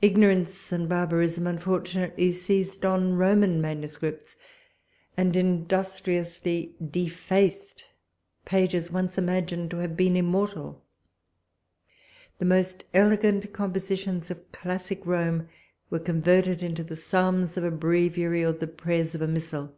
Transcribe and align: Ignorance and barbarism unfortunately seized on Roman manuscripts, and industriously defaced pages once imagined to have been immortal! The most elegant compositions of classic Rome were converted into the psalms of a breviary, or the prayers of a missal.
Ignorance 0.00 0.72
and 0.72 0.88
barbarism 0.88 1.46
unfortunately 1.46 2.32
seized 2.32 2.84
on 2.84 3.14
Roman 3.14 3.60
manuscripts, 3.60 4.34
and 5.16 5.36
industriously 5.36 6.74
defaced 6.84 7.84
pages 8.44 8.90
once 8.90 9.18
imagined 9.18 9.70
to 9.70 9.76
have 9.76 9.96
been 9.96 10.16
immortal! 10.16 10.82
The 12.40 12.44
most 12.44 12.82
elegant 12.92 13.52
compositions 13.52 14.32
of 14.32 14.50
classic 14.50 15.06
Rome 15.06 15.48
were 15.90 16.00
converted 16.00 16.60
into 16.64 16.82
the 16.82 16.96
psalms 16.96 17.56
of 17.56 17.62
a 17.62 17.70
breviary, 17.70 18.42
or 18.44 18.50
the 18.50 18.66
prayers 18.66 19.14
of 19.14 19.22
a 19.22 19.28
missal. 19.28 19.72